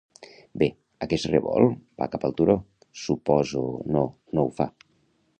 [0.61, 0.67] Bé,
[1.05, 2.55] aquest revolt va cap al turó,
[3.01, 3.61] suposo...
[3.97, 4.03] no,
[4.39, 4.67] no ho fa.